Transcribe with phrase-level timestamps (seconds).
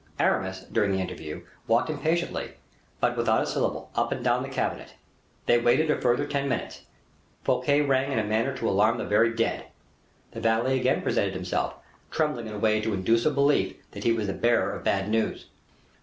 [0.19, 2.53] Aramis, during the interview, walked impatiently,
[2.99, 4.95] but without a syllable, up and down the cabinet.
[5.45, 6.81] They waited a further ten minutes.
[7.43, 9.65] Fouquet rang in a manner to alarm the very dead.
[10.31, 11.75] The valet again presented himself,
[12.09, 15.07] trembling in a way to induce a belief that he was the bearer of bad
[15.07, 15.45] news.